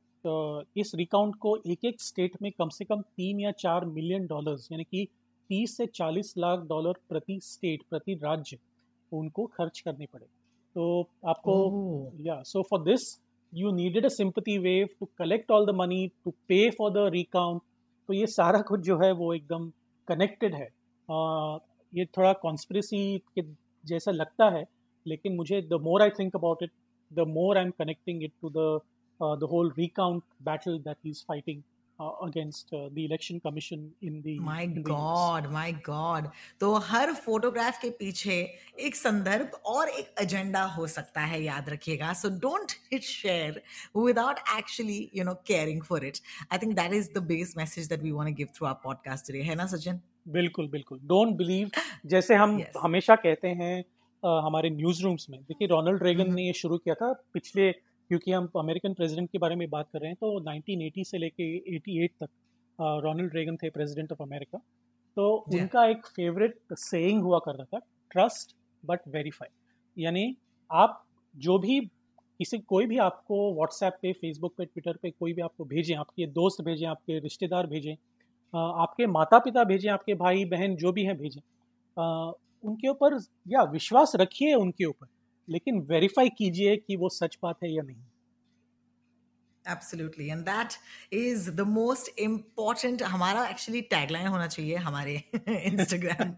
इस 0.77 0.91
रिकाउंट 0.96 1.36
को 1.36 1.55
एक 1.67 1.86
एक 1.86 2.01
स्टेट 2.01 2.41
में 2.41 2.51
कम 2.51 2.70
से 2.70 2.86
कम 2.86 3.01
तीन 3.01 3.39
या 3.39 3.51
चार 3.51 3.86
मिलियन 3.86 4.25
डॉलर्स 4.27 4.67
यानी 4.72 4.84
कि 4.84 5.08
30 5.50 5.75
से 5.77 5.86
40 5.86 6.34
लाख 6.38 6.60
डॉलर 6.60 6.94
प्रति 7.10 7.39
स्टेट 7.44 7.84
प्रति 7.89 8.13
राज्य 8.13 8.58
उनको 9.12 9.46
खर्च 9.46 9.79
करने 9.79 10.05
पड़े। 10.05 10.25
तो 10.75 11.08
आपको 11.27 12.12
yeah 12.22 12.41
so 12.44 12.62
for 12.62 12.82
this 12.84 13.20
you 13.53 13.72
needed 13.72 14.05
a 14.05 14.10
sympathy 14.10 14.58
wave 14.58 14.88
to 15.00 15.08
collect 15.17 15.51
all 15.51 15.65
the 15.65 15.75
money 15.75 16.08
to 16.25 16.32
pay 16.48 16.70
for 16.70 16.91
the 16.91 17.10
recount 17.13 17.62
तो 18.08 18.13
ये 18.13 18.27
सारा 18.27 18.62
कुछ 18.62 18.79
जो 18.79 18.98
है 19.00 19.12
वो 19.12 19.34
एकदम 19.34 19.70
कनेक्टेड 20.08 20.55
है। 20.55 20.67
uh, 20.67 21.60
ये 21.94 22.05
थोड़ा 22.05 22.34
कॉन्स्परेसी 22.34 23.17
के 23.17 23.41
जैसा 23.86 24.12
लगता 24.12 24.50
है 24.50 24.65
लेकिन 25.05 25.36
मुझे 25.36 25.62
the 25.62 25.74
more 25.74 26.01
I 26.01 26.10
think 26.10 26.36
about 26.36 26.63
it 26.63 26.72
the 27.12 27.20
more 27.27 27.58
I 27.58 27.63
am 27.63 27.72
connecting 27.72 28.24
it 28.24 28.32
to 28.41 28.50
the 28.50 28.79
the 29.22 29.48
whole 29.51 29.74
recount 29.77 30.24
battle 30.43 30.79
that 30.79 30.98
he 31.05 31.10
is 31.10 31.24
fighting 31.27 31.63
uh, 32.00 32.13
against 32.25 32.74
uh, 32.74 32.89
the 32.95 33.03
election 33.05 33.39
commission 33.39 33.84
in 34.01 34.15
the 34.24 34.34
my 34.45 34.63
in 34.63 34.74
the 34.74 34.81
god 34.88 35.45
my 35.51 35.67
god. 35.86 36.25
तो 36.60 36.74
हर 36.88 37.13
photograph 37.25 37.77
के 37.81 37.89
पीछे 38.00 38.36
एक 38.88 38.95
संदर्भ 38.95 39.55
और 39.65 39.89
एक 39.89 40.13
agenda 40.22 40.63
हो 40.74 40.88
सकता 40.95 41.22
है 41.22 41.41
याद 41.43 41.69
रखिएगा। 41.69 42.12
So 42.13 42.29
don't 42.39 42.72
hit 42.93 43.03
share 43.03 43.62
without 43.98 44.39
actually 44.57 45.00
you 45.15 45.24
know 45.24 45.34
caring 45.48 45.81
for 45.84 46.05
it 46.05 46.19
I 46.51 46.57
think 46.63 46.75
that 46.75 46.93
is 46.93 47.10
the 47.13 47.24
best 47.27 47.57
message 47.57 47.88
that 47.89 48.03
we 48.03 48.12
want 48.12 48.29
to 48.29 48.36
give 48.36 48.48
through 48.55 48.67
our 48.67 48.79
podcast 48.84 49.27
today 49.27 49.43
है 49.43 49.55
ना 49.55 49.65
सचिन 49.77 50.01
बिल्कुल 50.38 50.67
बिल्कुल। 50.67 51.00
डोंट 51.07 51.36
बिलीव 51.38 51.72
जैसे 52.05 52.36
हम 52.36 52.60
Yes. 52.60 52.77
हमेशा 52.84 53.15
कहते 53.15 53.48
हैं 53.48 53.84
uh, 53.84 54.45
हमारे 54.45 54.69
न्यूज़ 54.69 55.03
रूम्स 55.03 55.29
में। 55.29 55.41
देखिए 55.41 55.67
रोनाल्ड 55.67 56.03
रेगन 56.03 56.22
हम्म। 56.22 56.36
ने 56.36 56.45
ये 56.48 56.53
शुरू 56.53 56.77
किया 56.77 56.95
था 56.95 57.13
पिछले 57.34 57.74
क्योंकि 58.09 58.31
हम 58.31 58.50
अमेरिकन 58.57 58.93
प्रेसिडेंट 58.93 59.29
के 59.31 59.38
बारे 59.38 59.55
में 59.55 59.69
बात 59.69 59.88
कर 59.93 60.00
रहे 60.00 60.09
हैं 60.09 60.17
तो 60.21 60.39
1980 60.41 61.03
से 61.03 61.17
लेके 61.17 61.45
88 61.75 62.12
तक 62.19 62.29
रोनल्ड 63.03 63.35
रेगन 63.35 63.55
थे 63.55 63.69
प्रेसिडेंट 63.69 64.12
ऑफ़ 64.12 64.24
अमेरिका। 64.24 64.57
तो 65.17 65.45
Yeah. 65.47 65.62
उनका 65.62 65.85
एक 65.85 66.05
फेवरेट 66.07 66.57
सेइंग 66.74 67.21
हुआ 67.24 67.39
करता 67.39 67.63
था 67.63 67.79
ट्रस्ट 68.12 68.55
बट 68.83 69.07
वेरीफाई। 69.07 69.50
यानी 69.97 70.35
आप 70.69 71.03
जो 71.35 71.57
भी 71.59 71.79
किसी 72.39 72.57
कोई 72.59 72.85
भी 72.85 72.97
आपको 72.97 73.38
व्हाट्सएप 73.53 73.97
पे 74.01 74.12
फेसबुक 74.13 74.53
पे 74.57 74.65
ट्विटर 74.65 74.97
पे 75.01 75.09
कोई 75.12 75.33
भी 75.33 75.41
आपको 75.41 75.65
भेजें 75.65 75.95
आपके 75.95 76.27
दोस्त 76.33 76.62
भेजें 76.62 76.85
आपके 76.88 77.19
रिश्तेदार 77.19 77.67
भेजें 77.67 77.93
आपके 78.53 79.05
माता 79.07 79.39
पिता 79.39 79.63
भेजें 79.63 79.89
आपके 79.91 80.13
भाई 80.15 80.45
बहन 80.45 80.75
जो 80.75 80.91
भी 80.91 81.03
हैं 81.03 81.17
भेजें 81.17 81.41
उनके 82.63 82.88
ऊपर 82.88 83.17
या 83.47 83.63
विश्वास 83.63 84.12
रखिए 84.15 84.53
उनके 84.53 84.85
ऊपर। 84.85 85.07
लेकिन 85.49 85.79
वेरीफाई 85.79 86.29
कीजिए 86.29 86.75
कि 86.77 86.95
वो 86.95 87.09
सच 87.09 87.37
बात 87.43 87.63
है 87.63 87.71
या 87.71 87.83
नहीं। 87.83 88.01
Absolutely 89.67 90.27
and 90.27 90.41
that 90.41 90.74
is 91.13 91.50
the 91.51 91.62
most 91.69 92.19
important 92.19 93.03
हमारा 93.03 93.48
एक्चुअली 93.48 93.81
टैगलाइन 93.93 94.27
होना 94.27 94.48
चाहिए 94.48 94.75
हमारे 94.88 95.15
इंस्टाग्राम 95.50 96.34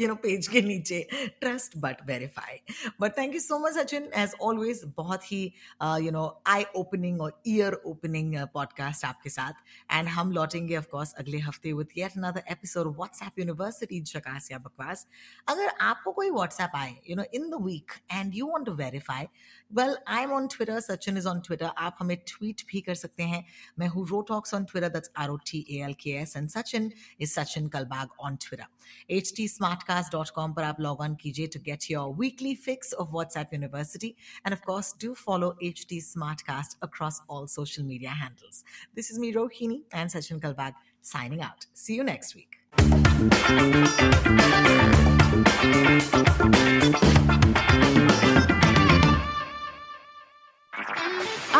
यू 0.00 0.08
नो 0.08 0.14
पेज 0.22 0.48
के 0.48 0.62
नीचे 0.62 1.06
trust 1.40 1.76
but 1.78 2.06
verify 2.06 2.60
but 3.00 3.16
thank 3.18 3.34
you 3.34 3.40
so 3.40 3.58
much 3.58 3.74
Sachin 3.74 4.10
as 4.14 4.34
always 4.40 4.82
बहुत 4.96 5.32
ही 5.32 5.42
यू 5.82 6.10
नो 6.10 6.24
आई 6.46 6.64
ओपनिंग 6.76 7.20
और 7.20 7.40
ईयर 7.46 7.74
ओपनिंग 7.86 8.34
पॉडकास्ट 8.54 9.04
आपके 9.04 9.30
साथ. 9.30 9.52
एंड 9.92 10.08
हम 10.08 10.32
लौटेंगे 10.32 10.76
ऑफ़ 10.76 10.86
कोर्स 10.90 11.12
अगले 11.18 11.38
हफ़्ते 11.38 11.72
with 11.72 11.88
yet 11.96 12.16
another 12.16 12.42
episode 12.50 12.86
WhatsApp 12.96 13.38
university 13.38 14.00
चकास 14.02 14.50
या 14.52 14.58
बकवास 14.58 15.06
अगर 15.48 15.68
आपको 15.80 16.12
कोई 16.12 16.30
व्हाट्सएप 16.30 16.76
आए 16.76 16.94
you 17.10 17.16
know 17.16 17.24
in 17.34 17.48
the 17.50 17.62
weekend 18.12 18.34
you 18.34 18.46
want 18.46 18.66
to 18.66 18.72
verify 18.74 19.26
well 19.70 19.96
I 20.08 20.22
am 20.22 20.32
on 20.32 20.46
Twitter 20.46 20.80
Sachin 20.80 21.18
is 21.18 21.28
on 21.28 21.40
Twitter 21.40 21.70
आप 21.78 21.96
हमें 22.00 22.16
ट्वीट 22.36 22.62
भी 22.70 22.80
कर 22.80 22.94
सकते 22.94 23.22
हैं 23.24 23.44
मैं 23.78 23.88
हूँ 23.88 24.06
rotalks 24.08 24.54
on 24.54 24.64
Twitter 24.64 24.88
that's 24.88 25.10
R 25.18 25.30
O 25.30 25.36
T 25.50 25.64
A 25.70 25.82
L 25.84 25.94
K 26.00 26.10
S 26.22 26.36
and 26.36 26.48
Sachin 26.48 26.90
is 27.20 27.30
Sachin 27.30 27.68
Kalbag 27.68 28.08
on 28.20 28.36
Twitter 28.42 29.14
H 29.16 29.32
T 29.36 29.48
smartcast 29.48 30.12
dot 30.12 30.30
com 30.34 30.52
पर 30.52 30.64
आप 30.64 30.80
लॉग 30.80 31.00
ऑन 31.00 31.14
कीजिए 31.20 31.46
to 31.54 31.60
get 31.64 31.90
your 31.90 32.14
weekly 32.18 32.54
fix 32.64 32.92
of 32.94 33.10
WhatsApp 33.12 33.54
university 33.54 34.14
and 34.46 34.52
of 34.52 34.64
course 34.66 34.94
do 35.02 35.14
follow 35.24 35.56
H 35.64 35.86
T 35.88 36.00
smartcast 36.02 36.78
across 36.82 37.22
all 37.30 37.46
social 37.56 37.82
media 37.84 38.12
handles 38.24 38.64
this 38.96 39.10
is 39.10 39.20
me 39.20 39.30
Rohini 39.32 39.82
and 39.94 40.10
Sachin 40.10 40.38
Kalbag 40.38 40.84
signing 41.04 41.40
out. 41.40 41.66
See 41.72 41.94
you 41.94 42.02
next 42.02 42.34
week. 42.34 42.58